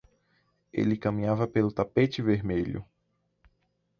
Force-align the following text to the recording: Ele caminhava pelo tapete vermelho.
Ele 0.73 0.97
caminhava 0.97 1.47
pelo 1.47 1.71
tapete 1.71 2.23
vermelho. 2.23 2.83